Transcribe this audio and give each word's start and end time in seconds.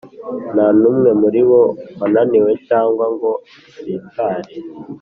Nta 0.53 0.67
n’umwe 0.79 1.09
muri 1.21 1.41
bo 1.49 1.61
wananiwe 1.99 2.51
cyangwa 2.67 3.05
ngo 3.13 3.29
asitare, 3.69 4.53